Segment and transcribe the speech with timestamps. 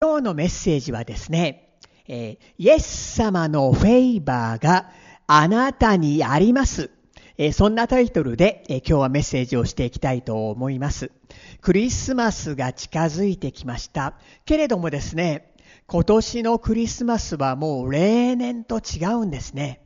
[0.00, 1.74] 今日のメッセージはですね、
[2.06, 4.92] えー、イエス様のフェイバーが
[5.26, 6.90] あなたにあります。
[7.36, 11.10] えー、そんなタイトルで、えー、今日はメッセージをしていきたいと思います。
[11.60, 14.14] クリスマスが近づいてきました。
[14.44, 15.52] けれどもですね、
[15.88, 19.80] 今年のクリスマスはもう例年と違うんですね。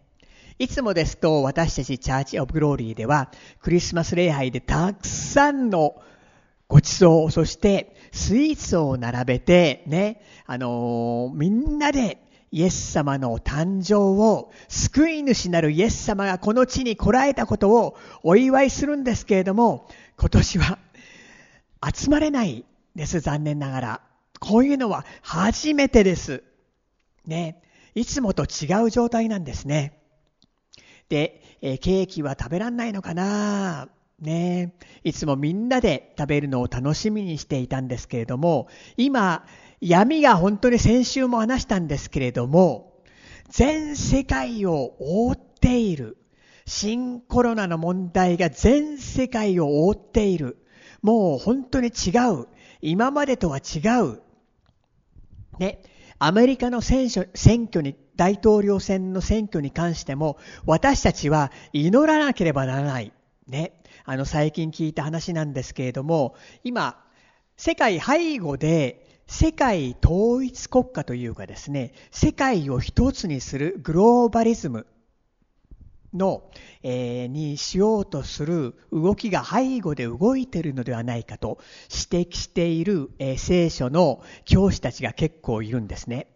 [0.59, 3.31] いつもですと私たちチャーチオブグローリーでは
[3.63, 6.03] クリスマス礼拝でたくさんの
[6.73, 12.17] ごちそう、そしてスイーツを並べて、ね、あのー、みんなで
[12.51, 19.87] イエス様の誕生を、救い主なるイエス様がこの地に来られたことをお祝いするんですけれども、
[20.19, 20.79] 今年は
[21.95, 22.65] 集まれない
[22.97, 24.01] です、残念ながら。
[24.41, 26.43] こういうのは初めてです。
[27.27, 27.61] ね。
[27.95, 30.01] いつもと違う状態なんですね。
[31.11, 33.91] で、えケーキは食べらんないのかな？
[34.23, 34.73] ね
[35.05, 39.45] いつもみんなで食べるのを楽しみにしていたんですけれども、今、
[39.81, 43.03] 闇が本当に先週も話したんですけれども、
[43.49, 46.17] 全世界を覆っている。
[46.65, 50.65] 新コロナの問題が全世界を覆っている。
[51.03, 52.47] もう本当に違う。
[52.81, 54.23] 今までとは違う。
[55.59, 55.83] ね。
[56.21, 63.13] アメリカの選挙に、大統領選の選挙に関しても、私たちは祈らなければならない。
[63.47, 63.73] ね。
[64.05, 67.05] あの、最近聞いた話なんですけれども、今、
[67.57, 74.87] 世界背後で、世界統一国家というかですね、世界を一つにするグローバリズム
[76.13, 76.51] の、
[76.83, 81.59] えー、にしようとする動きが背後で動いているのではないかと
[82.13, 86.27] 指摘している、えー、聖書の教師たちが結構いるんですね。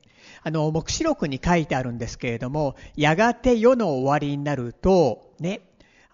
[0.43, 5.61] あの、目視録に書いてあるんですけれども、やがて世の終わりになると、ね、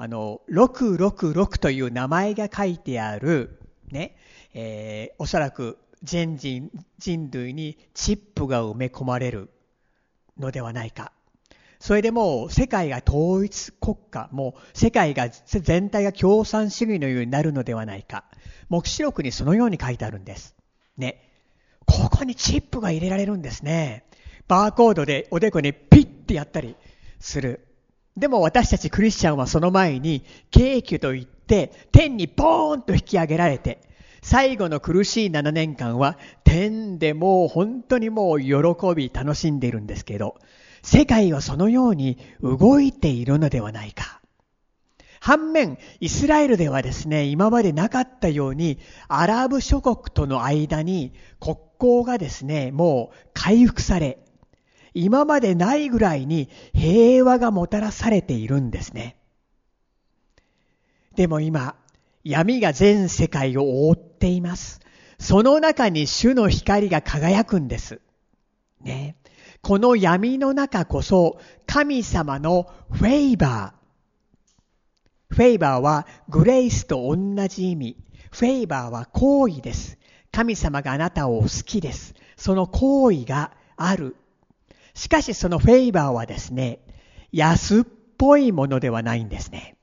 [0.02, 4.16] あの、666という名前が書いてある、ね、
[4.52, 9.48] えー、おそらく全人人類にチップが埋め込まれる
[10.36, 11.12] のではないか。
[11.78, 18.24] それでもう世界が統一国家、もう世界が全体が共産主義のようになるのではないか。
[18.68, 20.56] 目視録にそのように書いてあるんです。
[20.96, 21.30] ね。
[21.86, 24.04] ここにチップが入れられるんですね。
[24.48, 26.74] バーコードでおでこにピッてやったり
[27.20, 27.68] する。
[28.16, 33.80] でも私たちクリスチャンはその前に、敬虚と言って、天にポーンと引き上げられて、
[34.20, 38.54] 最後の苦しい7年間は、天でもう本当にもう喜
[38.94, 40.36] び楽しんでいるんですけど、
[40.82, 44.20] 世界はそのように動いているのではないか。
[45.20, 54.18] 反面、イスラエルではですね、今までなかったように、アラブ諸国との間に国交がですね、もう回復され、
[54.94, 59.16] 今までないぐらいに平和がもたらされているんですね。
[61.16, 61.76] でも今、
[62.24, 64.80] 闇が全世界を覆っています。
[65.18, 68.00] その中に主の光が輝くんです。
[68.80, 69.16] ね。
[69.60, 75.34] この闇の中こそ神様のフェイバー。
[75.34, 77.96] フェイバーはグレイスと同じ意味。
[78.30, 79.98] フェイバーは行為です。
[80.32, 82.14] 神様があなたを好きです。
[82.36, 84.16] その行為がある
[84.94, 86.80] しかしそのフェイバーはですね、
[87.32, 87.84] 安っ
[88.18, 89.76] ぽいものではないんですね。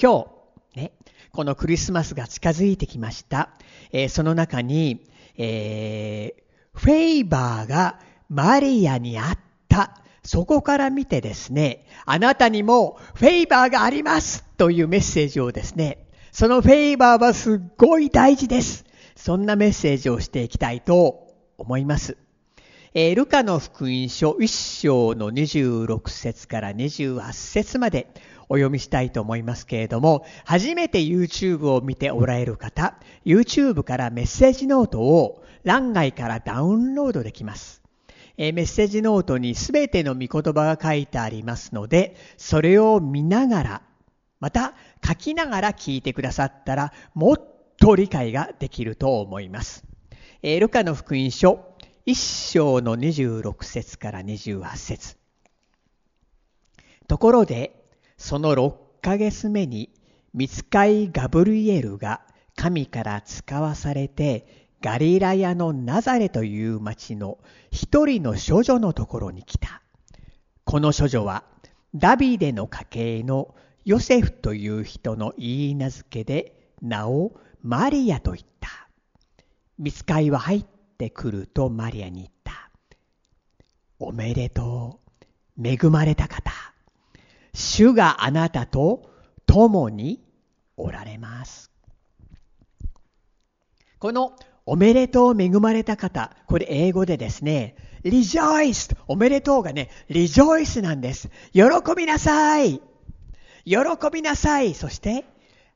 [0.00, 0.26] 今
[0.74, 0.92] 日、ね、
[1.32, 3.50] このクリスマスが近づいてきました。
[3.92, 5.06] えー、その中に、
[5.36, 9.38] えー、フェイバーがマリアにあっ
[9.68, 9.96] た。
[10.22, 18.84] そこから見てですね、あなたにもフェイバーがありますというメッセージをですね、そのフェイバーはすっごい大事です。
[19.16, 21.26] そんなメッセージをしていきたいと
[21.58, 22.16] 思います。
[22.92, 28.08] えー、ルカの福音書1章の26節から28節まで
[28.48, 37.80] お読みしたいと思いますけれども、初めて YouTube を見ておられる方、YouTube からメッセージノートを欄外からダウンロードできます。
[38.36, 43.82] え、メッセージノートにすべての御言葉が書いてありますので、それを見ながら、
[44.40, 44.74] また
[45.06, 47.36] 書きながら聞いてくださったら、もっ
[47.78, 49.84] と理解ができると思います。
[50.42, 51.69] え、ルカの福音書
[52.06, 55.16] 一章の26節から28節
[57.06, 57.84] ところで、
[58.16, 59.90] その6ヶ月目に、
[60.32, 62.22] 見つかいガブリエルが
[62.56, 67.38] 神から使わされて、ガリラヤのナザレという町の
[67.70, 69.82] 一人の処女のところに来た。
[70.64, 71.44] この処女は、
[71.94, 73.54] ダビデの家系の
[73.84, 77.32] ヨセフという人の言い名付けで、名を
[77.62, 78.88] マリアと言った。
[79.78, 80.69] 見つかいは入って
[81.00, 82.70] ってくるとマリアに言った。
[83.98, 85.00] おめでと
[85.56, 85.66] う。
[85.66, 86.52] 恵まれた方。
[87.54, 89.10] 主があなたと
[89.46, 90.22] 共に
[90.76, 91.70] おられます。
[93.98, 94.36] この
[94.66, 96.36] おめでとう恵まれた方。
[96.46, 101.30] これ英語でですね、rejoice おめでとうがね、rejoice なんです。
[101.52, 101.62] 喜
[101.96, 102.82] びなさい
[103.64, 103.76] 喜
[104.12, 105.24] びなさいそして、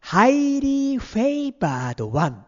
[0.02, 2.44] highly favored one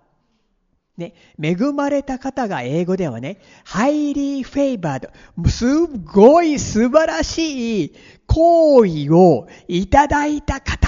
[0.97, 5.11] ね、恵まれた方が英語ではね、highly favored
[5.49, 7.95] すごい素晴らしい
[8.27, 10.87] 行為をいただいた方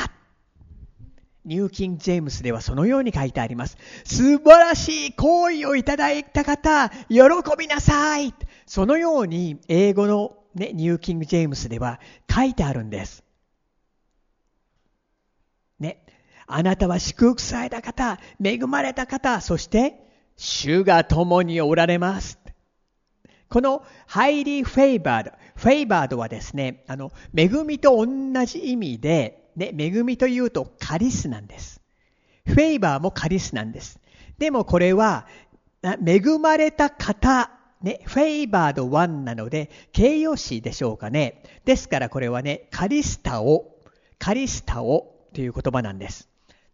[1.48, 3.78] ニューキング・ジェームスではそのように書いてあります。
[4.04, 7.22] 素晴らしい行為をいただいた方、喜
[7.58, 8.34] びなさい
[8.66, 12.00] そのように英語の、ね、ニューキング・ジェームスでは
[12.30, 13.24] 書いてあるんです。
[15.80, 16.04] ね。
[16.48, 19.94] あなたは祝福された方、恵まれた方、そして、
[20.36, 22.38] 主が共におられます。
[23.48, 31.82] この highly favored、favored はですね、あの、恵みと同じ意味で、ね、恵みというとカリスなんです。
[32.46, 34.00] フェイバーもカリスなんです。
[34.38, 35.26] でもこれは、
[35.82, 37.50] 恵まれた方、
[37.82, 41.42] ね、フェイバードワンなので、形容詞でしょうかね。
[41.64, 43.76] ですからこれはね、カリスタオ、
[44.18, 46.28] カリスタオという言葉なんです。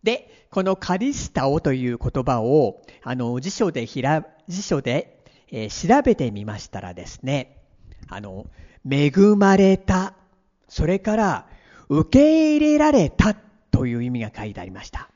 [0.05, 7.57] で、このカリスタオという言葉を、あの、辞書でひら、辞書で、えー、調べてみましたらですね、
[8.09, 8.47] あの、
[8.89, 10.15] 恵まれた、
[10.69, 11.47] それから
[11.89, 13.35] 受け入れられた
[13.71, 15.09] という意味が書いてありました。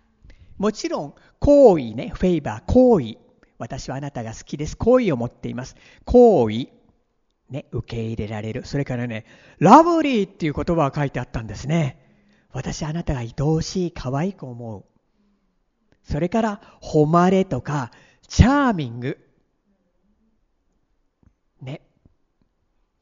[0.56, 3.18] もちろん、好意ね、フェイバー、好意。
[3.58, 4.76] 私はあなたが好きです。
[4.76, 5.76] 好意を持っています。
[6.06, 6.70] 好意。
[7.50, 8.64] ね、受け入れられる。
[8.64, 9.26] それからね、
[9.58, 12.07] ラブリーっていう言葉が書いてあったんですね。
[12.52, 14.84] 私あなたが愛おしい、可愛く思う。
[16.02, 17.90] それから、誉れとか、
[18.26, 19.18] チャーミング。
[21.60, 21.82] ね。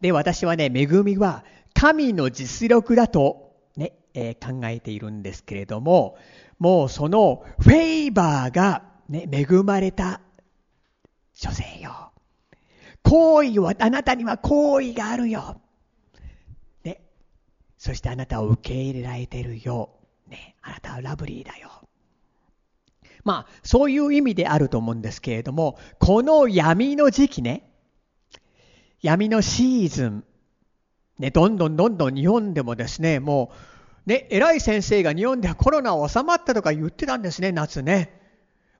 [0.00, 1.44] で、私はね、恵みは
[1.74, 3.46] 神の実力だと
[3.76, 6.16] ねえー、考えているんですけれども、
[6.58, 10.20] もうそのフェイバーが、ね、恵まれた
[11.34, 12.12] 女性よ。
[13.02, 15.60] 行為は、あなたには行為があるよ。
[17.78, 19.90] そしてあなたを受け入れられてるよ。
[20.28, 20.56] ね。
[20.62, 21.70] あなたはラブリーだよ。
[23.24, 27.68] まあ、そういう意味であると思うんですけれども、この闇の時期ね、
[29.02, 30.24] 闇のシーズン、
[31.18, 33.50] ね、どんどんどんどん日本でもですね、も
[34.06, 38.20] う、ね、偉い先生が日本ではコロナ収まったとか言ってたんですね、夏ね。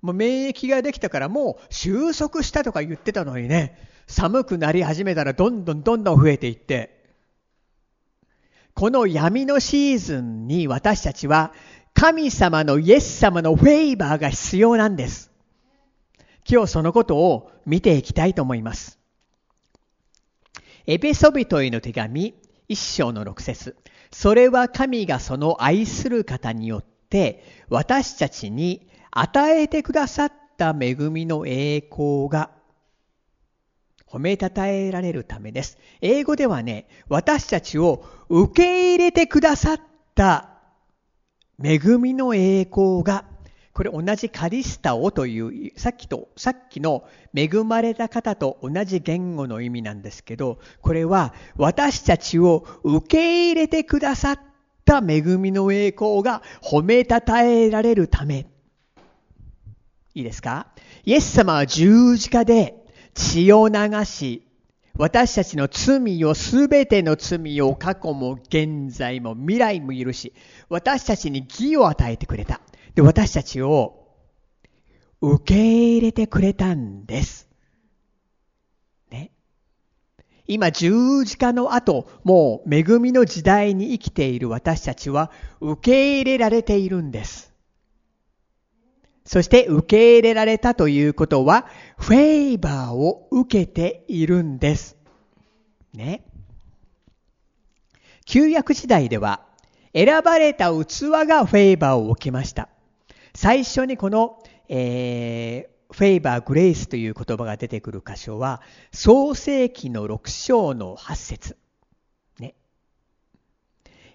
[0.00, 3.76] もう免疫ができたからもう収束したとか言ってたのにね、
[4.06, 6.95] 寒くなり始めたらどんどんどんどん増えていって、
[8.76, 11.54] この闇のシーズンに私たちは
[11.94, 15.32] 神様のイエス様のフェイバーが必要なんです。
[16.46, 18.98] 今日そのことを見ていきたいと思います。
[20.86, 22.34] エペソビトへの手紙
[22.68, 23.78] 一章の六節
[24.12, 32.50] それは神がその愛する方によって私たちに与えてくださった恵みの栄光が
[34.08, 35.78] 褒めたたえられるためです。
[36.00, 39.80] 英語ではね、私たちを受け入れてくださっ
[40.14, 40.50] た
[41.62, 43.24] 恵みの栄光が
[43.72, 47.04] これ同じカリスタオという、さっきと、さっきの
[47.34, 54.38] 恵まれた方と同じ言語の意味なんですけど、これは私たちを受け入れてくださっ
[54.86, 58.46] た恵みの栄光が褒めたたえられるため。
[60.14, 60.68] いいですか？
[61.04, 62.85] イエス様は十字架で
[63.16, 64.46] 血を流し、
[64.98, 70.32] 私たちの罪を、すべての罪を過去も現在も未来も許し、
[70.68, 72.60] 私たちに義を与えてくれた。
[72.94, 74.06] で、私たちを
[75.20, 77.48] 受け入れてくれたんです。
[79.10, 79.32] ね。
[80.46, 87.55] 今、十字架の後、もう恵みの時代に生きている私たちは受け入れられているんです。
[89.26, 91.66] そして受け入れられたということは、
[91.98, 94.96] フェイバーを受けているんです。
[95.92, 96.24] ね。
[98.24, 99.40] 旧約時代では、
[99.92, 102.68] 選ばれた器がフェイバーを受けました。
[103.34, 111.56] 最初にこの、えー、フェイバー、グレイスという言葉が出てくる箇所は、創世記の6章の8節
[112.38, 112.54] ね。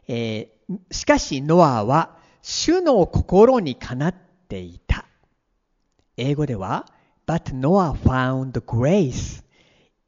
[0.07, 4.15] えー、しかし、ノアは、主の心にかなっ
[4.47, 4.90] ていた。
[6.17, 6.85] 英語では、
[7.25, 9.43] But Noah found grace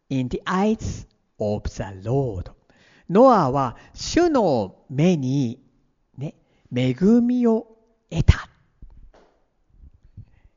[0.09, 1.07] in the eyes
[1.39, 2.51] of the Lord.
[3.09, 5.59] ノアは主の目に、
[6.17, 6.35] ね、
[6.75, 7.67] 恵みを
[8.09, 8.49] 得た。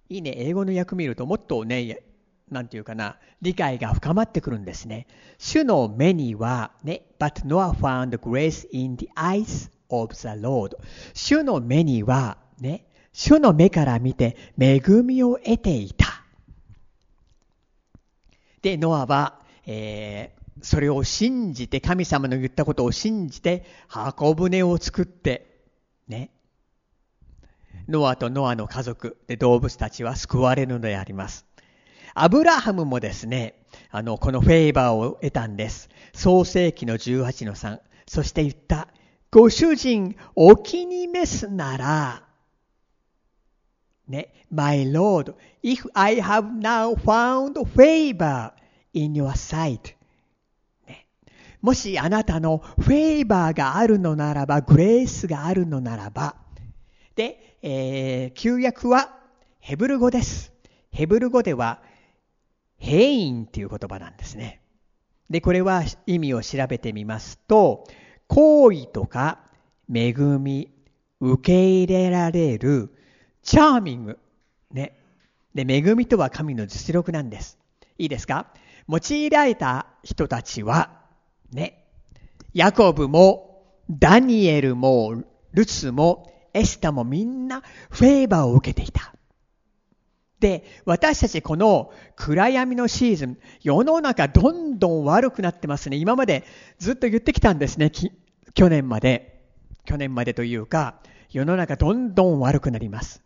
[0.09, 2.03] いいね、英語の訳見るともっとね、
[2.51, 5.07] なんていうかな、理解が深まってくるんですね。
[5.39, 10.77] 主の目には、ね、But Noah found grace in the eyes of the Lord.
[11.13, 12.87] 主の目には、ね、
[13.19, 16.23] 主の目から見て恵みを得ていた。
[18.61, 25.63] で、ノアは、えー、それを信じて、神様の言ったことを信じて、箱舟を作って、
[26.07, 26.29] ね。
[27.89, 31.47] ノアとノアの家族で動物たちは救われるのであります。
[32.13, 33.55] アブラハムもですね、
[33.91, 35.89] あの、このフェーバーを得たんです。
[36.13, 37.81] 創世紀の18の3。
[38.07, 38.89] そして言った。
[39.31, 42.26] ご主人、お気に召すなら、
[44.09, 48.53] ね、My Lord, if I have now found favor
[48.93, 49.95] in your sight、
[50.87, 51.07] ね、
[51.61, 56.37] もしあなたのフェーバーがあるのならば、グレースがあるのならば、
[57.17, 59.19] で、えー、旧約は
[59.59, 60.53] ヘブル語です。
[60.93, 61.83] ヘブル語では、
[62.79, 64.61] ヘインっていう言葉なんですね。
[65.29, 67.85] で、これは意味を調べてみますと、
[68.29, 69.41] 行為とか
[69.93, 70.73] 恵み、
[71.21, 72.96] 受け入れられる、
[73.47, 74.19] チャーミング。
[74.73, 74.99] ね。
[75.55, 77.59] で、恵みとは神の実力なんです。
[77.97, 78.49] いいですか？
[78.89, 80.91] 用いられた人たちは、
[81.53, 81.87] ね、
[82.53, 85.23] ヤコブも、ダニエルも、
[85.53, 89.15] ルツも、エスタもみんなフェーバーを受けていた。
[90.41, 95.97] で、私たちこの暗闇のシーズン、世の中どんどん悪くなってますね。
[95.97, 96.45] 今まで
[96.79, 97.93] ずっと言ってきたんですね。
[98.55, 99.41] 去年まで。
[99.85, 101.01] 去年までというか、
[101.31, 103.23] 世の中どんどん悪くなります。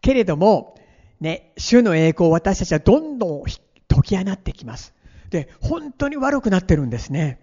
[0.00, 0.78] けれども、
[1.20, 3.44] ね、主の栄光私たちはどんどん
[3.88, 4.94] 解き放ってきます。
[5.30, 7.40] で、本当に悪くなってるんですね。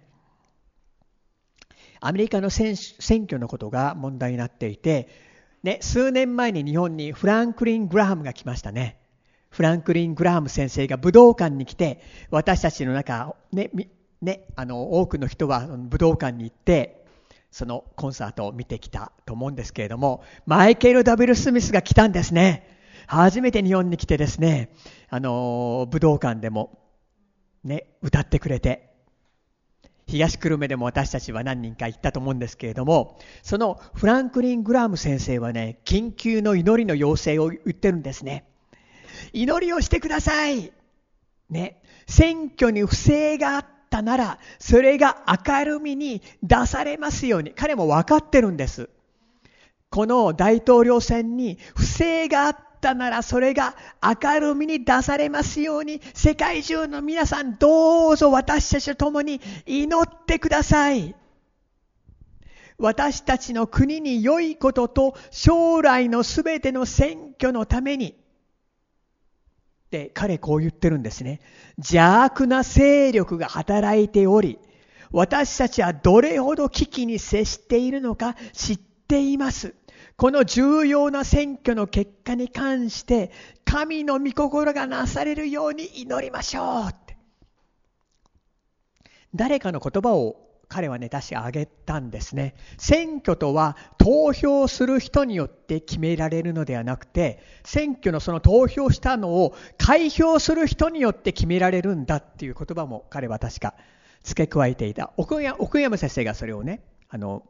[1.99, 2.75] アメリカの選
[3.23, 5.07] 挙のことが問題になっていて、
[5.63, 8.99] ね、数年前に日本にフランクリン・グラハムが来ましたね。
[9.49, 13.71] フランクリン・グラハム先生が武道館に来て、私たちの中、ね、
[14.21, 17.02] ね、あの、多くの人は武道館に行って、
[17.53, 22.67] そのコンサートを見てきたと思うんですけれども、マイケル・ダブル・スミスが来たんですね。
[23.05, 24.73] 初めて日本に来てですね、
[25.07, 26.79] あの、武道館でも、
[27.63, 28.89] ね、歌ってくれて、
[30.07, 38.45] 東久留米でも私たちは何人か行ったと思うんですけれども、そのフランクリン・グラム先生はね、緊急の祈りの要請を言ってるんですね。
[39.31, 40.73] 祈りをしてください。
[41.51, 41.83] ね。
[42.07, 47.51] 選挙に不正があったなら、それが明るみに出されますように。
[47.51, 48.89] 彼も分かってるんです。
[49.91, 61.15] この大統領選に不正があったなら、それが明るみに出されますように、世界中の皆さん、どうぞ私たちと共に祈ってください。
[62.79, 68.22] 私たちの国に良いことと将来のすべての選挙のために
[69.93, 71.39] って彼こう言ってるんですね。
[71.77, 74.57] 邪悪な勢力が働いており、
[75.11, 79.75] 私たちはどれほど危機に接しているのか知っています。
[80.17, 83.31] この重要な選挙の結果に関して、
[83.65, 87.15] 神の御心がなされるように祈りましょうって。
[89.35, 90.42] 誰かの言葉を
[90.73, 92.55] 彼はね、確か挙げたんですね。
[92.79, 103.75] 選挙とは投票する人によって決められるのではなくて、選挙のその投票したのを開票する人によって決められるんだっていう言葉も彼は確か
[104.23, 105.13] 付け加えていた。
[105.15, 107.43] 奥山先生がそれをね、あの、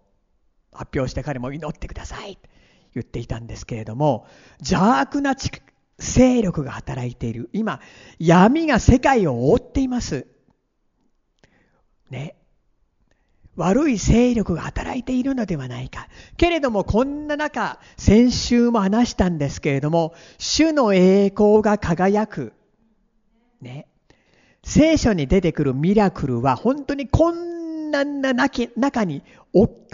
[0.74, 2.50] 発表して彼も祈ってくださいって
[2.94, 4.28] 言っていたんですけれども、
[4.60, 5.34] 邪悪な
[5.98, 7.50] 勢力が働いている。
[7.54, 7.80] 今、
[8.20, 10.28] 闇が世界を覆っています。
[12.10, 12.36] ね。
[13.56, 16.08] 悪い勢力が働いているのではないか。
[16.38, 22.54] けれどもこんな中、先週も話したんですけれども、主の栄光が輝く。
[23.62, 23.88] ね。
[24.64, 29.22] 聖書に出てくるミラクルは本当に困難な中に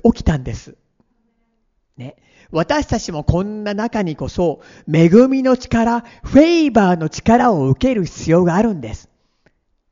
[0.04, 0.76] 起きたんです。
[1.98, 2.16] ね。
[2.52, 4.62] 私たちもこんな中にこそ、
[4.92, 9.10] 恵みの力、フェイバーの力を受ける必要があるんです。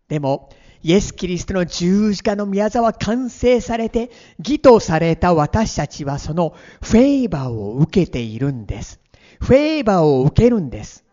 [0.08, 0.50] でも、
[0.84, 9.00] イエス・キリストの十字架の宮沢完成されて、義とされた私たちはそのフェーバーを受けているんです。
[9.40, 11.04] フェーバーを受けるんです。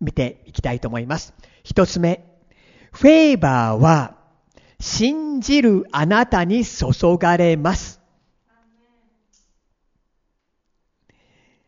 [0.00, 1.34] 見ていきたいと思います。
[1.64, 2.24] 一つ目。
[2.92, 4.16] フェーバーは
[4.80, 6.86] 信じるあなたに注
[7.18, 8.00] がれます。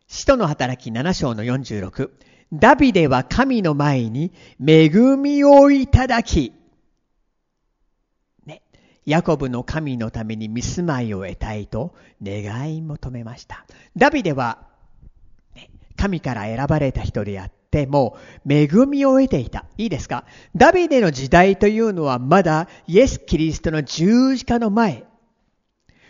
[0.07, 2.11] 使徒の働き7章の46。
[2.53, 4.33] ダビデは神の前に
[4.65, 6.53] 恵みをいただき、
[9.11, 13.67] ヤコブの神のために見住まいを得たいと願い求めました。
[13.97, 14.69] ダビデは、
[15.97, 18.17] 神から選ばれた人であって、も
[18.49, 19.65] 恵みを得ていた。
[19.77, 20.27] いいですか？
[20.55, 25.03] ダビデの時代というのはまだイエス・キリストの十字架の前、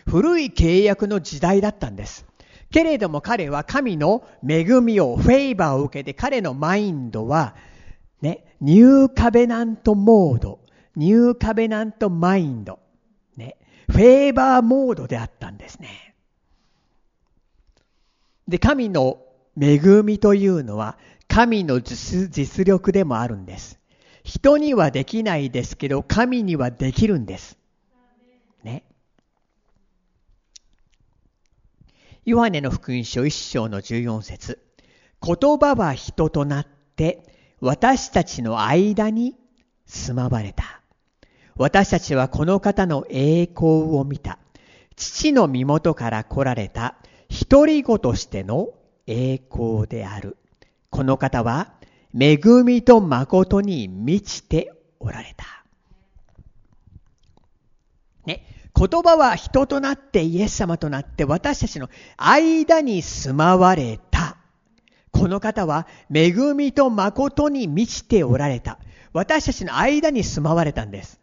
[0.05, 2.27] 古い契約の時代だったんです。
[2.69, 7.55] けれども彼は神の恵みを、 favor を受けて彼のマインドは
[8.21, 12.79] ね、 New Covenant mode、New Covenant mind、
[13.35, 13.57] ね、
[13.89, 16.15] フェーバーモードであったんですね。
[18.47, 19.19] で、神の
[19.59, 20.97] 恵みというのは、
[21.27, 23.79] 神の実力でもあるんです。
[24.23, 27.57] 人にはできないですけど、神にはできるんです。
[28.63, 28.83] ね。
[32.25, 34.59] ヨハネの福音書一章の14節
[35.21, 37.23] 言葉は人となって
[37.61, 39.35] 私たちの間に
[39.85, 40.80] 住まわれた。
[41.61, 44.39] 私たちはこの方の栄光を見た。
[44.95, 46.95] 父の身元から来られた
[47.29, 48.69] 一人子としての
[49.05, 50.37] 栄光である。
[50.89, 51.73] この方は
[52.19, 55.45] 恵みと誠に満ちておられた。
[58.25, 58.43] ね、
[58.75, 64.37] 言葉は人となってイエス様となって私たちの間に住まわれた。
[65.11, 68.79] この方は恵みと誠に満ちておられた。
[69.13, 71.20] 私たちの間に住まわれたんです。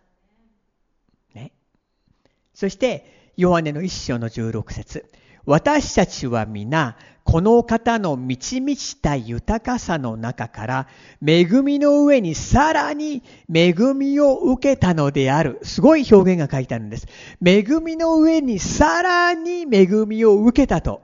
[2.59, 5.09] そして、ヨハネの一章の16節
[5.47, 10.89] 私たちは皆、この方の満ち満ちた豊かさの中から、
[11.25, 13.23] 恵みの上にさらに
[13.55, 15.61] 恵みを受けたのである。
[15.63, 17.07] すごい表現が書いてあるんです。
[17.41, 21.03] 恵みの上にさらに恵みを受けたと。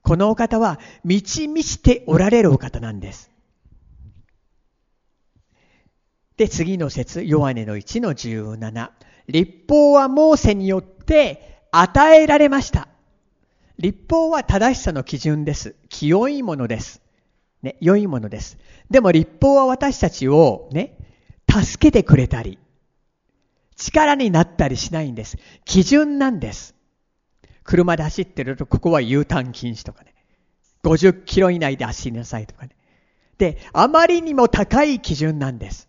[0.00, 3.30] このお方は満ち満ちておられるお方なんです。
[6.38, 9.11] で、次の説、ヨハネの1の17。
[9.28, 12.88] 立法はモーセによって与えられました。
[13.78, 15.76] 立法は正しさの基準です。
[15.88, 17.02] 清いものです。
[17.62, 18.58] ね、良いものです。
[18.90, 20.96] でも立法は私たちをね、
[21.50, 22.58] 助けてくれたり、
[23.76, 25.38] 力になったりしないんです。
[25.64, 26.74] 基準なんです。
[27.64, 30.14] 車で走ってると、ここは U ターン禁止とかね。
[30.84, 32.76] 50キロ以内で走りなさいとかね。
[33.38, 35.88] で、あまりにも高い基準なんです。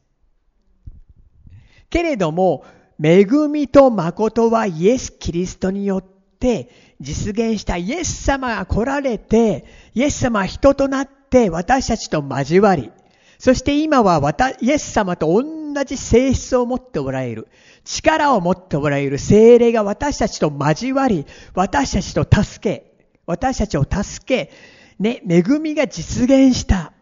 [1.90, 2.66] けれども、
[3.04, 6.04] 恵みと誠はイエス・キリストによっ
[6.40, 6.70] て
[7.02, 12.92] 実現したイエス様が来られて、イエス様は人となって私たちと交わり、
[13.40, 14.22] そして今は
[14.62, 17.50] イエス様と同じ性質を持っておられる、
[17.84, 22.94] 力を持っておられる精霊が私たちと交わり、私たちと助け、
[23.26, 24.52] 私たちを助け、
[24.98, 26.94] ね、恵みが実現した。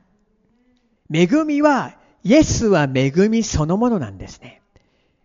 [1.13, 4.60] 恵みは、イエスは恵みそのものなんですね。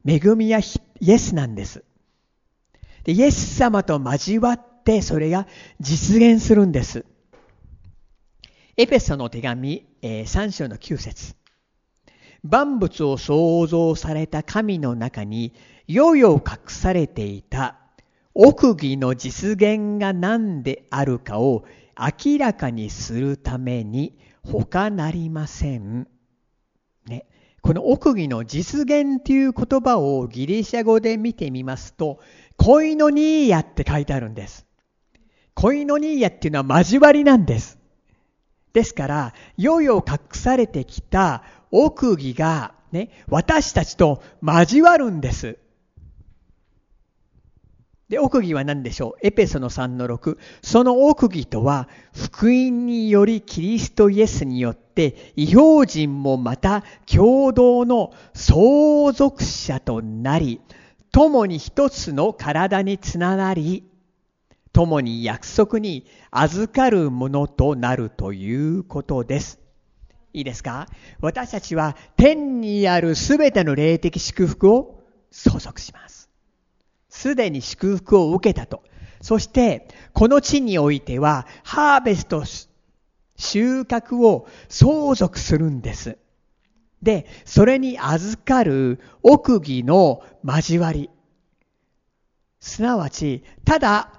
[0.06, 0.60] 恵みは
[1.00, 1.84] イエスなんです。
[3.04, 5.46] でイエス様と交わってそれが
[5.80, 7.04] 実現するんです。
[8.76, 11.34] エペソの手紙、えー、3章の9節
[12.42, 15.52] 万物を創造された神の中に、
[15.88, 17.78] よよ隠されていた
[18.34, 21.64] 奥義の実現が何であるかを
[21.96, 26.06] 明らかにするために他なりません。
[27.06, 27.26] ね。
[27.66, 32.20] この奥義の実現という言葉をギリシャ語で見てみますと、
[32.56, 34.64] コイノニーヤって書いてあるんです。
[35.52, 37.76] コイノニーヤっていうのは交わりなんです。
[38.72, 45.58] ですから、いよいよ隠されてきた奥義がね、私たちと交わるんです。
[48.08, 49.26] で、奥義は何でしょう？
[49.26, 50.38] エペソの3の6。
[50.62, 60.60] その奥義とは、福音によりキリストイエスによって、異表人もまた共同の相続者となり、
[61.10, 63.82] 共に一つの体につながり、
[64.72, 69.58] 共に約束に預かるものとなるということです。
[70.32, 70.86] いいですか？
[71.20, 76.25] 私たちは天にあるすべての霊的祝福を相続します。
[77.16, 78.82] すでに祝福を受けたと。
[79.22, 82.44] そして、この地においては、ハーベスト、
[83.36, 86.18] 収穫を相続するんです。
[87.02, 91.08] で、それに預かる奥義の交わり。
[92.60, 94.12] すなわち、ただ、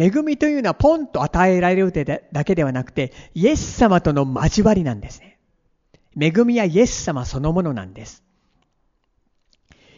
[0.00, 1.92] 恵みというのはポンと与えられる
[2.32, 5.38] だけではなくて、イエス様との交わりなんですね。
[6.18, 8.24] 恵みはイエス様そのものなんです。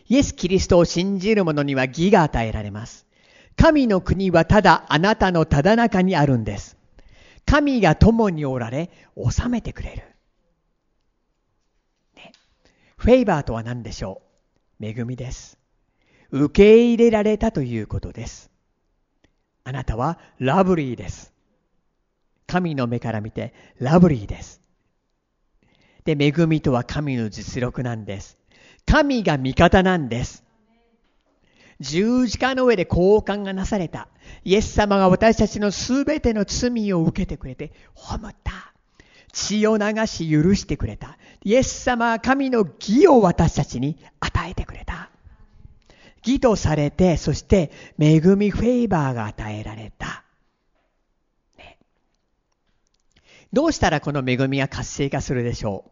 [0.06, 3.06] イエス・キリストを信じる者には義が与えられます。
[3.56, 6.76] 神の国はただあなたのただ中にあるんです。
[7.46, 10.02] 神が共におられ、治めてくれる。
[12.16, 12.32] ね
[12.96, 14.22] フェイバーとは何でしょ
[14.80, 14.84] う？
[14.84, 15.58] 恵みです。
[16.30, 18.50] 受け入れられたということです。
[19.62, 21.32] あなたはラブリーです。
[22.46, 24.60] 神の目から見てラブリーです。
[26.04, 28.36] で、恵みとは神の実力なんです。
[28.86, 30.44] 神が味方なんです。
[31.80, 34.08] 十字架の上で交換がなされた。
[34.44, 38.72] イエス様が私たちのすべての罪を受けてくれて、褒むった。
[39.32, 41.18] 血を流し許してくれた。
[41.42, 45.10] イエス様は神の義を私たちに与えてくれた。
[46.24, 50.24] 義とされて、そして恵みフェイバーが与えられた。
[51.58, 51.78] ね、
[53.52, 55.90] どうしたらこの恵みが活性化するでしょう、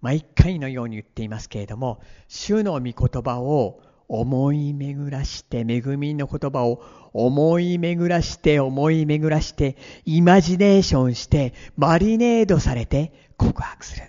[0.00, 6.82] 毎回のように言っていますけれども、主の御言葉を思い巡らして、恵みの言葉を
[7.12, 14.04] 思い巡らして、思い巡らして、イマジネーションして、マリネードされて告白する。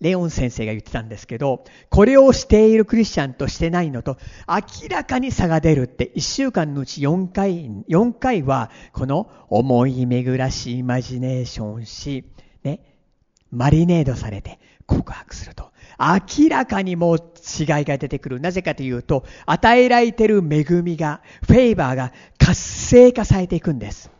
[0.00, 4.16] レオン先生が言ってたんですけど、これをしているクリスチャンとしてないのと
[4.48, 12.24] 明らかに差が出るって1週間のうち4回、4回はこの思い巡らしイマジネーションし、
[13.50, 15.70] マリネードされて告白すると。
[15.98, 18.40] 明らかにもう違いが出てくる。
[18.40, 24.10] なぜかというと、与えられてる恵みが、 favor が活性化されていくんです。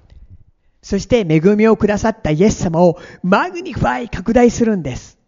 [0.83, 5.19] そして恵みをくださったイエス様を magnify 拡大するんです。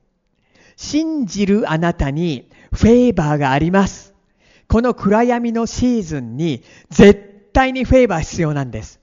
[0.77, 4.15] 信じるあなたに favor があります。
[4.69, 9.01] この暗闇のシーズンに絶対に favor 必要なんです。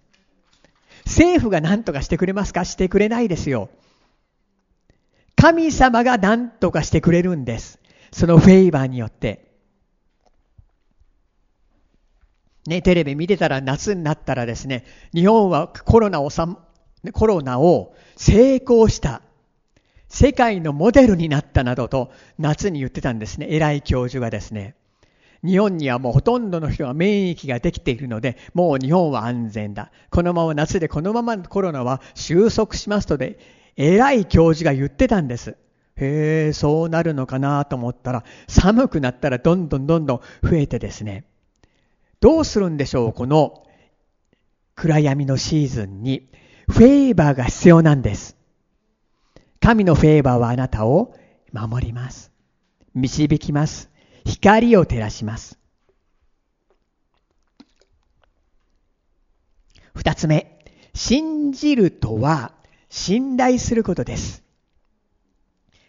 [1.06, 2.66] 政府が何とかしてくれますか？
[2.66, 3.70] してくれないですよ。
[5.40, 7.80] 神様が何とかしてくれるんです。
[8.12, 9.48] そのフェイバーによって。
[12.68, 16.58] ね、テレビ見てたら夏になったらですね、日本はコロナをさ
[17.14, 19.22] コロナを成功した
[20.10, 23.48] 世界のモデルになったなどと夏に言ってたんですね。
[23.50, 24.76] 偉い教授がですね。
[25.42, 29.90] 日本にはもうほとんどの人が免疫ができているので、もう日本は安全だ。
[30.10, 33.40] このまま夏でこのままコロナは収束しますとで、
[33.80, 35.56] 偉い教授が言ってたんです。
[35.96, 41.24] へえ、そうなるのかなと思ったら、寒くなったらどんどんどんどん増えてですね、
[42.20, 43.66] どうするんでしょう、この
[44.76, 46.30] 暗闇のシーズンに、
[46.70, 48.36] フェーバーが必要なんです。
[49.62, 51.16] 神のフェーバーはあなたを
[51.54, 52.34] 守ります。
[52.94, 53.90] 導きます。
[54.26, 55.58] 光を照らします。
[59.96, 60.60] 二つ目、
[60.94, 62.59] 信じるとは
[62.90, 64.44] 信頼することです。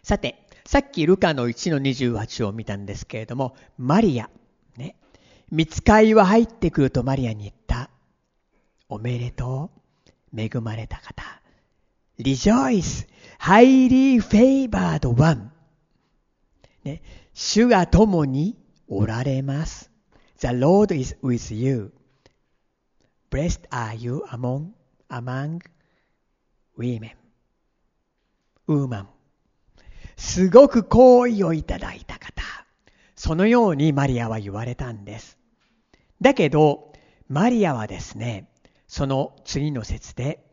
[0.03, 4.29] さて、さっきルカの1の28を見たんですけれども、マリア、
[4.77, 4.95] ね、
[5.51, 7.89] 見つかいは入ってくるとマリアに言った。
[8.87, 9.81] おめでとう。
[10.39, 11.41] 恵まれた方。
[12.17, 13.07] rejoice,
[13.39, 15.51] highly favored one.
[16.83, 17.01] ね、
[17.33, 19.91] 主が共におられます。
[20.39, 21.93] The Lord is with you.
[23.29, 24.71] Blessed are you among,
[25.09, 25.61] among
[26.81, 27.11] women.
[28.67, 29.09] ウーマン。
[30.17, 32.43] すごく好意をいただいた方。
[33.15, 35.37] そのようにマリアは言われたんです。
[36.21, 36.93] だけど、
[37.27, 38.49] マリアはですね、
[38.87, 40.43] その次の説で、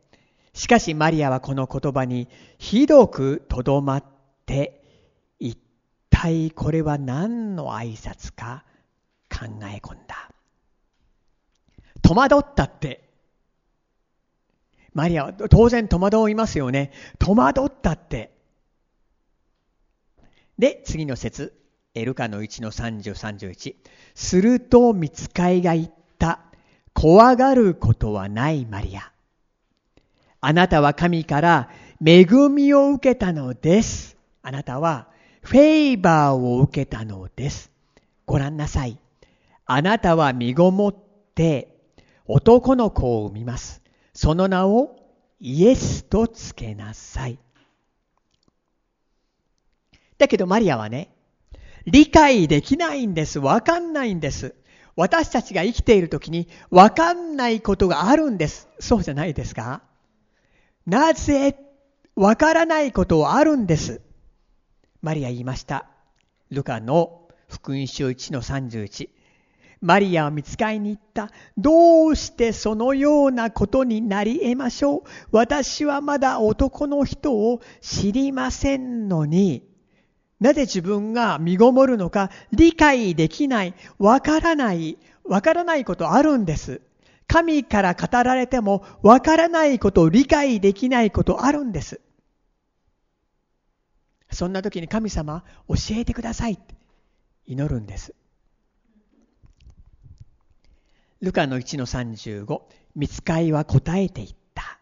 [0.53, 4.05] しかしマリアはこの言葉にひどくとどまっ
[4.47, 4.83] て、
[5.39, 5.59] 一
[6.11, 8.65] 体これは何の挨拶か
[9.31, 10.31] 考え込んだ。
[12.03, 13.08] 戸惑ったって
[14.99, 16.91] マリアは当然戸惑いますよね。
[17.21, 18.33] 戸惑ったって。
[20.59, 21.57] で、次の説。
[21.95, 23.77] エルカの1の30、31。
[24.17, 26.41] すると見つかいが言った。
[26.95, 29.13] 怖がることはないマリア。
[30.41, 31.71] あなたは神から
[32.05, 34.17] 恵みを受けたのです。
[34.43, 35.07] あなたは
[35.43, 37.71] フェイバーを受けたのです。
[38.27, 38.99] ご覧なさい。
[39.65, 40.97] あなたは身ごもっ
[41.37, 41.77] て
[42.27, 43.81] 男の子を産みます。
[44.21, 44.97] その名を
[45.39, 47.39] イエスとつけなさい。
[50.19, 51.15] だけどマリアはね、
[51.87, 53.39] 理解できないんです。
[53.39, 54.57] わかんないんです。
[54.97, 58.67] 私たちが生きている時にわかんないことがあるんです。
[58.81, 59.83] そうじゃないですか
[60.85, 61.57] なぜ
[62.17, 64.01] わからないことはあるんです。
[65.01, 65.87] マリア言いました。
[66.51, 69.11] ルカの福音書1の31。
[69.81, 71.31] マリアは見つかりに行った。
[71.57, 75.03] どうしてそのようなことになり得ましょう。
[75.31, 79.65] 私はまだ男の人を知りませんのに、
[80.41, 86.81] なぜ自分が身ごもるのか理解できない、わからない、わからないことあるんです。
[87.27, 92.01] 神から語られてもわからないこと理解できないことあるんです。
[94.31, 96.59] そんな時に神様教えてください
[97.47, 98.15] 祈るんです。
[101.21, 102.61] ルカの1の35、
[102.95, 104.79] 見つかいは答えていった。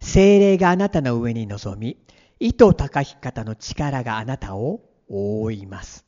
[0.00, 1.96] 精霊があなたの上に臨み、
[2.38, 6.04] 意図高き方の力があなたを覆います。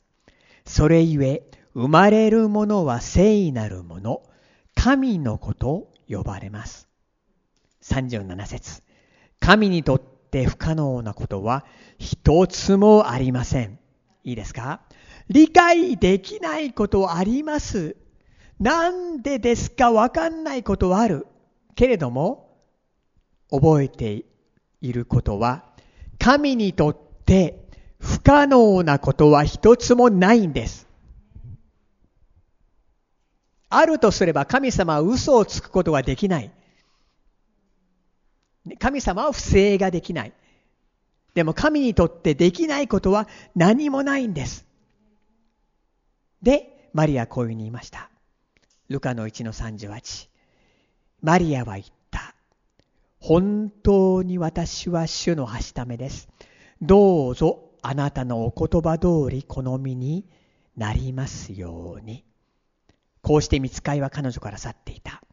[0.65, 4.21] それゆえ、生まれるものは聖なるもの、
[4.75, 6.87] 神の子と呼ばれます。
[7.81, 8.83] 37節
[9.39, 11.65] 神にとって不可能なことは
[11.97, 13.79] 一つもありません。
[14.23, 14.81] いいですか？
[15.29, 17.95] 理解できないことあります。
[18.59, 19.91] なんでですか？
[19.91, 21.27] わかんないことはある。
[21.75, 22.57] けれども、
[23.51, 24.25] 覚えて
[24.81, 25.65] いることは、
[26.17, 27.67] 神にとって
[27.99, 30.87] 不可能なことは一つもないんです。
[33.67, 36.51] あるとすれば神様は嘘をつくことができない。
[38.79, 40.33] 神様は不正ができない。
[41.33, 44.65] でも神にとってできないことは何もないんです。
[46.41, 48.09] で、マリアこういうふうに言いました。
[48.87, 50.29] ルカの1の38。
[51.21, 52.35] マリアは言った。
[53.19, 56.29] 本当に私は主のはしためです。
[56.81, 60.25] どうぞあなたのお言葉通り好みに
[60.77, 62.23] なりますように。
[63.21, 65.23] こうして見つかいは彼女から去っていた。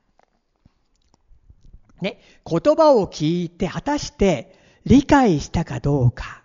[2.01, 6.43] ね、言葉を聞いて果たして理解したかどうか。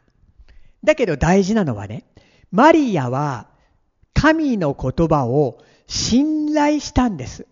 [0.83, 2.03] だけど大事なのはね、
[2.51, 3.47] マリアは
[4.13, 7.47] 神の言葉を信頼したんです。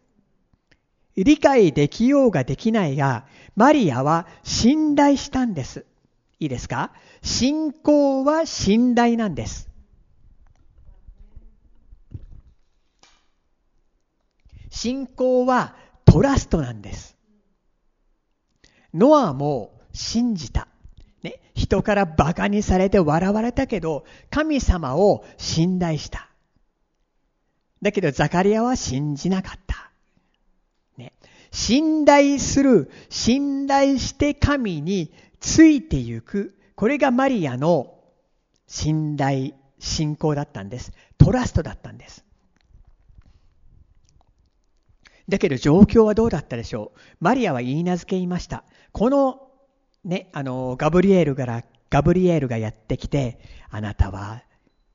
[1.15, 5.85] 理解できようができないが、マリアは信頼したんです。
[6.39, 6.91] いいですか？
[7.21, 9.69] 信仰は信頼なんです。
[14.69, 17.15] 信仰はトラストなんです。
[18.93, 20.67] ノアも信じた。
[21.23, 26.29] ね、人から馬鹿にされて笑われたけど、神様を信頼した。
[27.85, 29.91] だけどザカリアは信じなかった。
[30.97, 31.13] ね、
[31.51, 36.57] 信頼する、信頼して神についてゆく。
[36.73, 37.93] これがマリアの
[38.65, 40.93] 信頼、信仰だったんです。
[41.19, 42.25] トラストだったんです。
[45.29, 46.99] だけど状況はどうだったでしょう。
[47.19, 48.63] マリアは言い名付けいました。
[48.93, 49.47] この、
[50.03, 53.37] ね、あの、ガブリエルから、ガブリエルがやってきて、
[53.69, 54.41] あなたは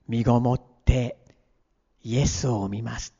[0.08, 1.19] 身ごもって
[2.02, 3.14] イエスを見ます。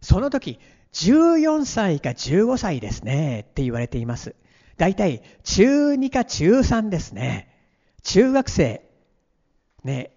[0.00, 0.58] その時、
[0.92, 4.34] 14歳か15歳ですねって言われています。
[4.76, 7.48] だいたい中2か中3ですね。
[8.02, 8.82] 中学生。
[9.82, 10.16] ね、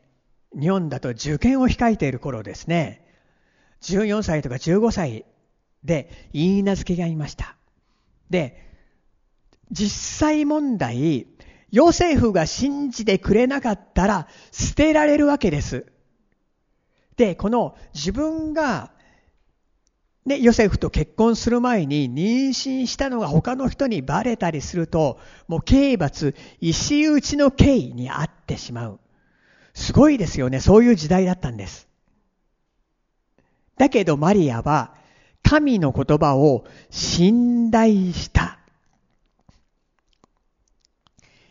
[0.60, 3.06] 日本だと受験を控えている頃ですね。
[3.82, 5.26] 14歳とか15歳
[5.84, 7.56] で、言い名付けがいました。
[8.30, 8.63] で、
[9.72, 11.28] 実際問題、
[11.72, 15.86] ヨセフが信じてくれなかったら捨てられるわけです。
[17.17, 18.91] で、この自分が、
[20.25, 28.99] ね、ヨセフと結婚する前に妊娠したのが他の人にバレたりすると、もう刑罰、石打ちの刑にあってしまう。
[29.73, 30.60] すごいですよね。
[30.60, 31.88] そういう時代だったんです。
[33.77, 34.95] だけどマリアは
[35.43, 38.60] 神の言葉を信頼した。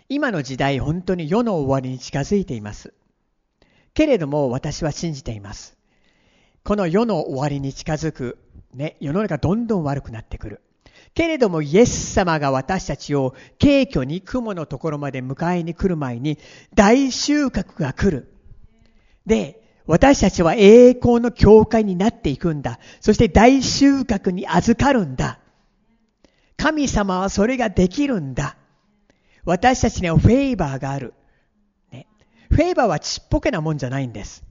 [0.09, 2.93] 今の時代、本当に世の終わりに近づいています。
[3.97, 5.75] けれども私は信じています。
[6.65, 8.37] この世の終わりに近づく、
[8.75, 10.61] ね、世の中どんどん悪くなってくる。
[11.15, 16.39] けれどもイエス様が私たちを軽挙に雲のところまで迎えに来る前に
[16.75, 18.31] 大収穫が来る。
[19.25, 22.79] で、私たちは栄光の教会になっていくんだ。
[23.01, 25.39] そして大収穫に預かるんだ。
[26.59, 28.59] 神様はそれができるんだ。
[29.47, 31.15] 私たちにはフェイバーがある。
[32.51, 34.45] フェイバーはちっぽけなもんじゃないんです。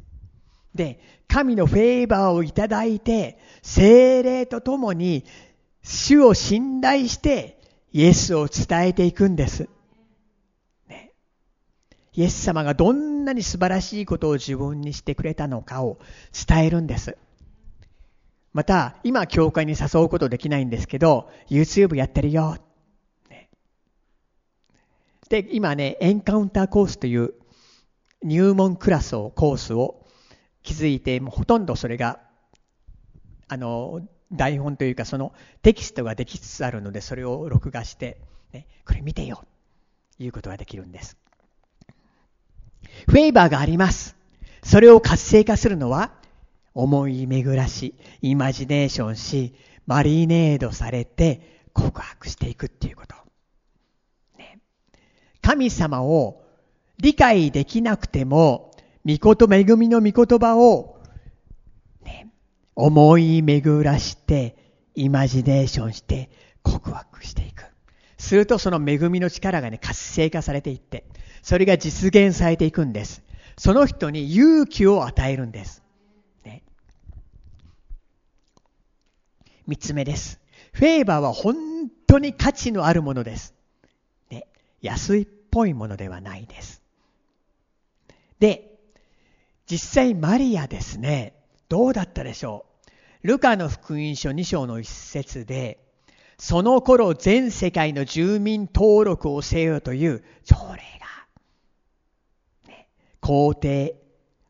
[0.73, 5.25] で、神のフェイバーをいただいて、精霊とともに
[5.83, 7.59] 主を信頼して
[7.91, 9.69] イエスを伝えていくんです。
[12.17, 15.97] イエス様がどんなに素晴らしいことを自分にしてくれたのかを
[16.47, 17.17] 伝えるんです。
[18.53, 22.57] また、今教会に誘うことできないんですけど、YouTube やってるよ。
[25.27, 27.33] で、今ね、エンカウンターコースという
[28.25, 30.03] 入門クラスを、コースを
[30.63, 32.19] 築いて、もうほとんどそれが、
[33.47, 38.17] あの、台本というかそのテキストができつつあるので、それを録画して、
[38.51, 39.45] ね、これ見てよ、
[40.17, 41.17] いうことができるんです。
[43.07, 44.15] フェイバーがあります。
[44.63, 46.11] それを活性化するのは、
[46.73, 49.53] 思い巡らし、イマジネーションし、
[49.85, 53.15] マリネードされて告白していくっていうこと。
[54.39, 54.59] ね、
[55.41, 56.44] 神様を
[56.99, 58.71] 理解できなくても、
[59.05, 60.99] 御事、恵みの御言葉を、
[62.03, 62.29] ね、
[62.75, 64.55] 思い巡らして、
[64.95, 66.29] イマジネーションして
[66.63, 67.65] 告白していく。
[68.17, 71.05] するとその恵みの力がね、活性化されていって、
[71.43, 73.21] それが実現されていくんです。
[73.57, 75.83] その人に勇気を与えるんです。
[76.43, 76.63] ね、
[79.67, 80.39] 3つ目です。
[80.71, 83.53] フェーバーは本当に価値のあるものです。
[84.29, 84.47] ね、
[84.81, 86.84] 安いっぽいものではないです。
[88.45, 88.77] で、
[89.65, 91.33] 実際マリアですね、
[91.67, 92.67] どうだったでしょ
[93.23, 93.27] う？
[93.27, 95.79] ルカの福音書2章の一節で、
[96.37, 100.83] その頃全世界の住民登録をせよという条例
[102.67, 102.87] が、ね、
[103.19, 103.95] 皇帝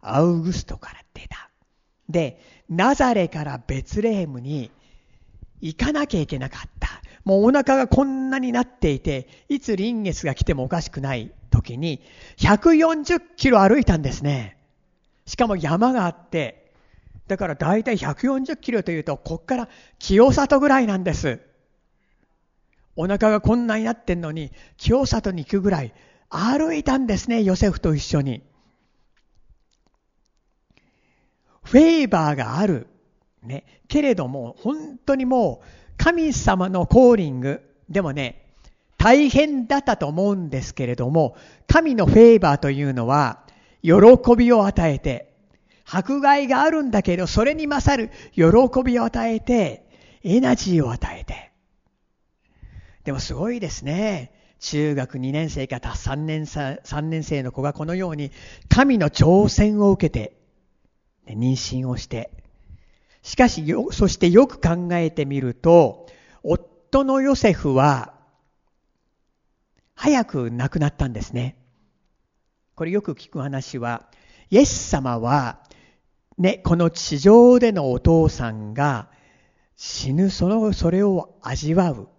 [0.02, 1.50] アウグストから出た。
[2.10, 4.72] で、ナザレからベツレヘムに
[5.62, 6.90] 行かなきゃいけなかった。
[7.26, 12.02] もうお腹がこんなになっていて、いつ臨月が来てもおかしくない時に、
[12.38, 14.58] 140キロ歩いたんですね。
[15.26, 16.72] しかも山があって、
[17.28, 21.42] だから大体140キロというと、こっから清里ぐらいなんです。
[22.96, 25.94] お腹がこんなになってんのに、清里に行くぐらい
[26.30, 28.44] 歩いたんですね、ヨセフと一緒に。
[31.64, 32.88] フェーバーがある。
[33.42, 33.66] ね。
[33.88, 37.62] けれども、本当にもう、神様のコーリング。
[37.90, 38.46] でもね、
[38.98, 41.36] 大変だったと思うんですけれども、
[41.68, 43.44] 神のフェーバーというのは、
[43.82, 43.92] 喜
[44.38, 45.34] びを与えて、
[45.86, 48.44] 迫害があるんだけど、それに勝る喜
[48.84, 49.86] びを与えて、
[50.24, 51.52] エナジーを与えて、
[53.04, 54.32] でもすごいですね。
[54.60, 58.32] 中学2年生か3年 ,3 年生の子がこのように
[58.68, 60.36] 神の挑戦を受けて、
[61.28, 62.32] 妊娠をして、
[63.26, 66.06] しかしよそしてよく考えてみると、
[66.44, 68.14] 夫のヨセフは、
[69.96, 71.58] 早く亡くなったんですね。
[72.76, 74.06] これよく聞く話は、
[74.52, 75.64] イエス様は、
[76.38, 79.10] ね、この地上でのお父さんが
[79.76, 82.10] 死ぬ、その、それを味わう。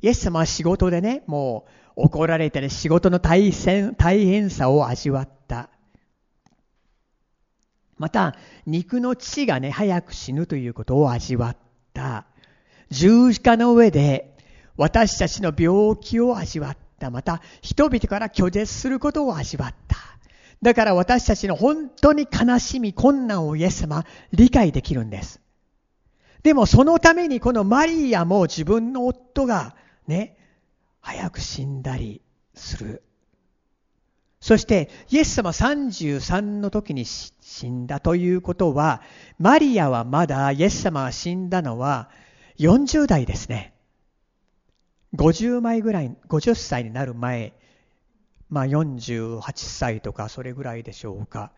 [0.00, 5.43] イエス様は仕事でね、もう怒られたり仕事の大変大変さを味わった。
[7.98, 11.56] また、肉の父がね、早く死ぬということを味わっ
[11.92, 12.26] た。
[12.90, 14.36] 十字架の上で
[14.76, 17.10] 私たちの病気を味わった。
[17.10, 19.96] また、人々から拒絶することを味わった。
[20.62, 25.40] だから私たちの本当に悲しみ、困難をイエス様理解できるんです。
[26.42, 29.76] でもそのためにこのマリアも自分の夫が
[30.06, 30.36] ね、
[31.00, 32.22] 早く死んだり
[32.54, 33.02] する。
[34.44, 39.00] そして、イエス様33の時に死んだということは、
[39.38, 42.10] マリアはまだイエス様が死んだのは
[42.58, 43.72] 40代ですね。
[45.14, 47.54] 50枚ぐらい、50歳になる前、
[48.50, 51.50] まあ48歳とかそれぐらいでしょうか。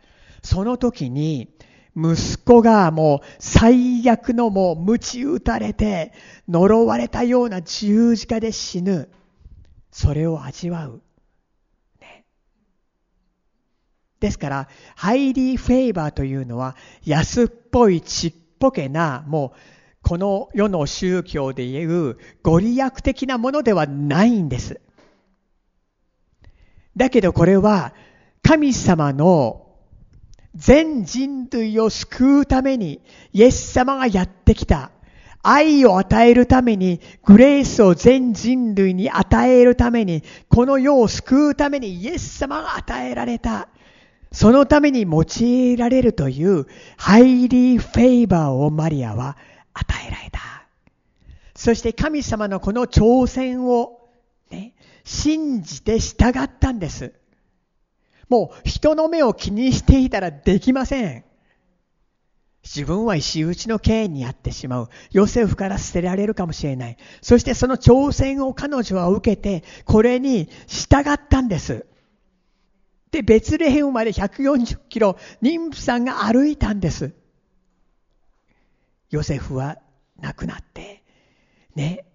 [0.44, 1.57] その時に、
[1.96, 6.12] 息子がもう最悪のもう鞭打たれて
[6.49, 9.11] 呪われたような十字架で死ぬ。
[9.90, 11.03] それを味わう。
[12.01, 12.27] ね、
[14.20, 19.59] ですから、ハイリーフェイバーというのは安っぽいちっぽけなもう
[20.02, 24.81] この世の宗教でいうご利益的なものではないんです。
[26.96, 27.92] だけどこれは
[28.42, 29.66] 神様の
[30.57, 33.00] 全人類を救うために、
[33.33, 34.90] イエス様がやってきた。
[35.42, 43.68] 愛を与えるために、グレースを全人類に与えるために、この世を救うためにイエス様が与えられた。
[44.37, 46.66] そのために用いられるという
[46.99, 49.38] ハイリーフェイバーをマリアは
[49.72, 50.40] 与えられた。
[51.55, 54.11] そして神様のこの挑戦を、
[54.51, 57.14] ね、信じて従ったんです。
[58.29, 61.25] もう人の目を気にしていたらできません。
[62.62, 64.90] 自分は石打ちの刑にあってしまう。
[65.12, 66.99] ヨセフから捨てられるかもしれない。
[67.22, 71.87] そしてその挑戦を彼女は受けて、これに従ったんです。
[73.11, 77.14] で、ベツレヘムまで140キロ、妊婦さんが歩いたんです。
[79.11, 79.79] ヨセフは
[80.21, 81.03] 亡くなって、
[81.75, 82.07] ね、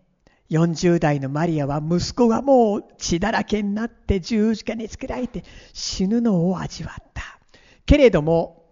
[0.50, 7.40] 40代のマリアは息子がもう血だらけになって十字架につけられて死ぬのを味わった。
[7.86, 8.66] けれども、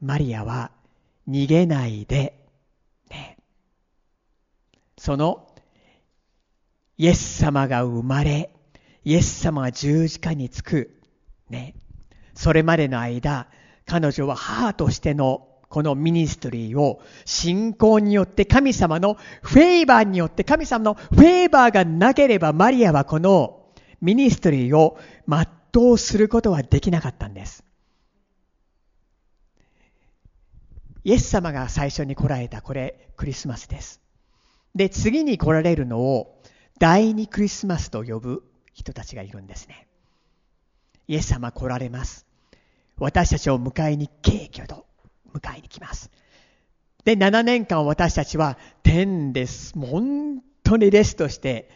[0.00, 0.70] マリアは
[1.28, 2.46] 逃げないで、
[3.10, 3.36] ね、
[4.96, 5.48] その
[6.96, 8.50] イエス様が生まれ、
[9.04, 10.97] イエス様が十字架につく、
[11.50, 11.74] ね、
[12.34, 13.48] それまでの間、
[13.86, 23.66] 彼女は母としてのこのミニストリーを信仰によって神様のフェーバーによって神様のフェーバーがなければマリアはこの
[24.00, 27.64] ミニストリーを全うすることはできなかったんです。
[31.04, 34.00] イエス様が最初に来られたこれクリスマスです。
[34.74, 36.42] で、次に来られるのを
[36.78, 38.44] 第二クリスマスと呼ぶ
[38.74, 39.87] 人たちがいるんですね。
[41.08, 42.26] イエス様来られます。
[42.98, 44.86] 私たちを迎えに敬虚と
[45.34, 46.10] 迎えに来ます。
[47.04, 49.72] で、7年間私たちは天です。
[49.78, 51.70] 本当にレストして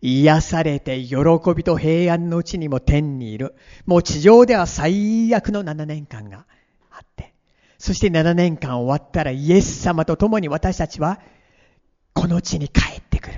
[0.00, 1.16] 癒されて喜
[1.54, 3.54] びと平安のうちにも天にいる。
[3.84, 6.46] もう地上では最悪の7年間が
[6.90, 7.34] あって、
[7.76, 11.20] そして7年間終わったらイエス様と共に私たちは
[12.14, 13.34] この地に帰ってくる。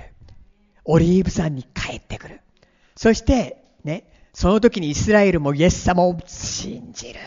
[0.85, 2.39] オリーブ山に帰ってくる。
[2.95, 7.19] そしてね、その時にイスラエルもイエス様を信じる。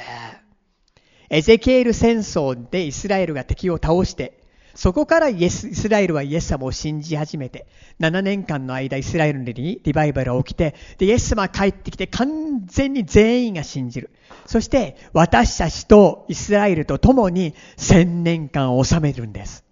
[1.31, 4.41] エゼキエル戦争でイスラエルが敵を倒して、
[4.75, 7.67] そこからイエスイスラエルはイエス様を信じ始めて、
[8.01, 14.11] 7年間の間イスラエルにリバイバルが起きて、で、イエス様が帰ってきて完全に全員が信じる。
[14.47, 19.65] そして私たちとイスラエルと共に千年間を治めるんです。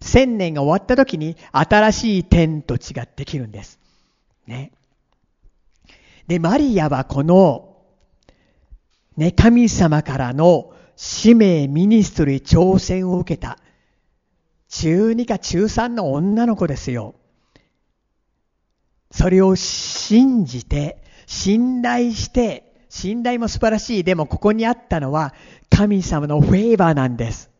[0.00, 3.78] 千年が終わった時に新しい天と地ができるんです。
[4.46, 4.72] ね。
[6.30, 7.76] で、マリアはこの、
[9.16, 13.58] ね、神様からの使命、ミニストリー、挑戦を受けた
[14.68, 17.16] 中2か中3の女の子ですよ。
[19.10, 24.04] それを信じて、信頼して、信頼も素晴らしい。
[24.04, 25.34] でもここにあったのは
[25.68, 27.50] 神様のフェーバーなんです。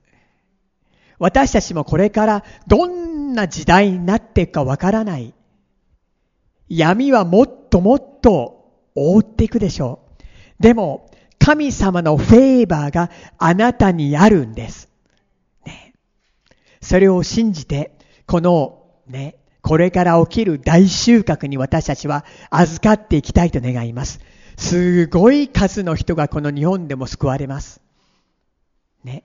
[1.19, 5.35] 私たちもこれからどんな時代になっていくかわからない。
[6.69, 8.60] 闇はもっともっと
[9.01, 10.01] 覆っていくでしょ
[10.59, 10.63] う。
[10.63, 14.91] でも神様のフェーバーがあなたにあるんです。
[15.65, 15.95] ね
[16.81, 17.93] それを信じて、
[18.27, 24.21] このね、これから起きる大収穫に私たちは預かっていきたいと願います。
[24.57, 27.81] すごい数の人がこの日本でも救われます。
[29.03, 29.25] ね。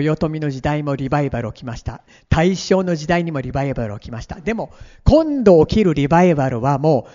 [0.00, 2.02] 豊臣の時代もリバイバル起きました。
[2.28, 4.40] 大正の時代にもリバイバル起きました。
[4.40, 4.72] でも、
[5.04, 7.06] 今度起きるリバイバルはも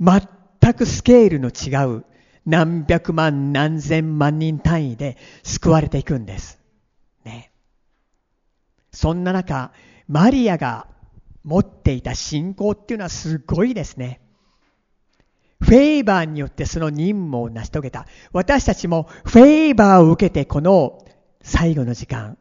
[0.00, 2.04] う全くスケールの違う
[2.44, 6.60] 何百万何千万人単位で救われていくんです。
[7.24, 7.50] ね。
[8.92, 9.72] そんな中、
[10.08, 10.86] マリアが
[11.44, 14.20] 持っていた信仰っていうのはすごいですね。
[15.60, 18.06] フェーバーによってその任務を成し遂げた。
[18.32, 21.05] 私たちもフェーバーを受けてこの
[21.46, 22.36] 最後の時間、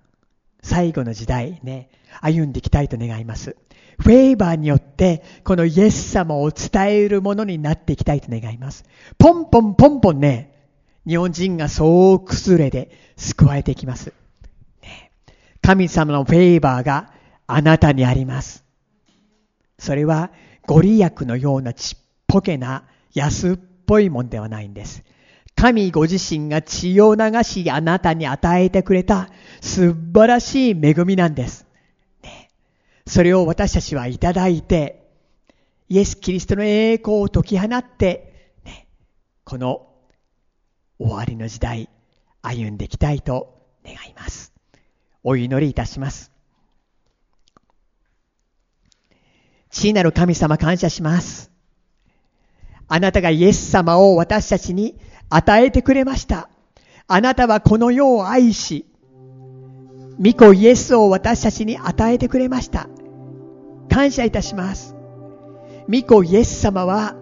[0.64, 1.89] 最後の時代ね、
[2.22, 3.56] 歩んでいきたいと願います。
[3.99, 8.84] フェーバーによってこのイエス様を伝えるものになっていきたいと願います。
[9.20, 10.51] ポンポンポンポンね、
[11.08, 14.12] 日本人が総崩れで救われていきます。
[15.62, 17.12] 神様のフェーバーが
[17.45, 18.64] あなたにあります。
[19.78, 20.32] それは
[20.66, 25.03] ご利益のようなちっぽけな安っぽいもんではないんです。
[25.56, 29.30] 神ご自身が血を流しあなたに与えてくれた
[29.62, 31.66] 素晴らしい恵みなんです。
[32.24, 32.49] ね、
[33.08, 35.08] それを私たちはいただいて、
[35.88, 38.88] イエス・キリストの栄光を解き放って、ね、
[39.43, 39.88] この
[40.99, 41.89] 終わりの時代
[42.41, 44.53] 歩んでいきたいと願います。
[45.24, 46.32] お祈りいたします。
[49.72, 51.51] 父なる神様感謝します。
[52.88, 54.99] あなたがイエス様を私たちに
[55.30, 56.49] 与えてくれました。
[57.07, 58.86] あなたはこの世を愛し、
[60.19, 62.88] 御子イエスを私たちに与えてくれました。
[63.89, 64.95] 感謝いたします。
[65.89, 67.15] 御子イエス様は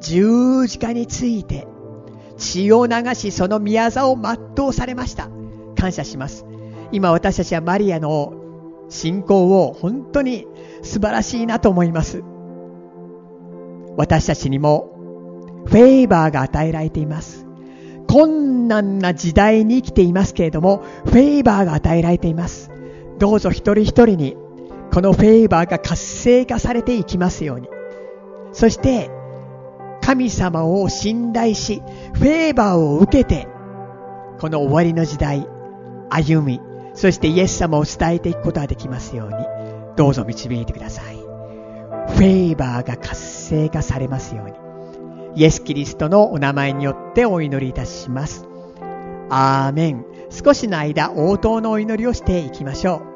[0.00, 1.66] 十字架について
[2.36, 5.28] 血を流しその宮座を全うされました。
[5.76, 6.44] 感謝します。
[6.92, 8.34] 今私たちはマリアの
[8.88, 10.46] 信仰を本当に
[10.82, 12.22] 素晴らしいなと思います。
[13.96, 14.97] 私たちにも
[15.66, 17.46] フェーバーが与えられています。
[18.08, 22.70] 困難な時代に生きていますけれども、フェーバーが与えられています。
[23.18, 24.36] どうぞ一人一人に
[24.92, 27.68] このフェーバーが活性化されていきますように。
[28.52, 29.10] そして、
[30.00, 31.82] 神様を信頼し、
[32.14, 33.46] フェーバーを受けて、
[34.40, 35.46] この終わりの時代、
[36.08, 36.60] 歩み、
[36.94, 39.34] そしてイエス様を伝えていくことができますように、
[39.96, 41.16] どうぞ導いてください。
[41.16, 44.67] フェーバーが活性化されますように。
[45.38, 48.44] イエス・キリストのお名前によってお祈りいたします。
[49.30, 50.04] アーメン。
[50.30, 53.07] 少しの間、応答のお祈りをしていきましょう。